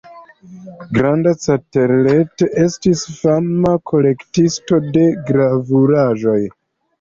Grand-Carteret 0.95 2.43
estis 2.61 3.03
fama 3.19 3.75
kolektisto 3.93 4.81
de 4.97 5.05
gravuraĵoj. 5.29 6.41